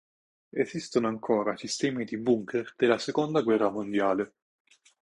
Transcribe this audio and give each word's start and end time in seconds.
Esistono 0.49 1.07
ancora 1.09 1.55
sistemi 1.57 2.05
di 2.05 2.17
bunker 2.17 2.73
della 2.75 2.97
seconda 2.97 3.43
guerra 3.43 3.69
mondiale. 3.69 4.33